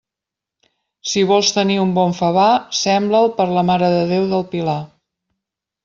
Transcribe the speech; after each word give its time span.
Si 1.09 1.21
vols 1.31 1.51
tenir 1.57 1.77
un 1.83 1.91
bon 1.99 2.15
favar, 2.21 2.47
sembra'l 2.81 3.31
per 3.39 3.47
la 3.59 3.65
Mare 3.71 3.91
de 3.97 4.01
Déu 4.15 4.27
del 4.35 4.49
Pilar. 4.57 4.81